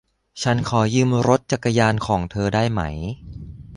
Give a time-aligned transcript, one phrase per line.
[0.43, 2.81] ฉันขอยืมรถจักรยานของเธอได้ไหม